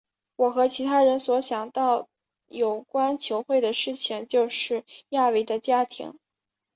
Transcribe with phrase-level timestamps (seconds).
[0.35, 2.09] 我和其他人所想到
[2.47, 6.15] 有关球会的事情就是亚维的家庭。